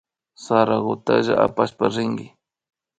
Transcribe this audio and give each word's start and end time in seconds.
Sarakutalla 0.43 1.33
apashpa 1.45 1.85
rinki 1.95 2.27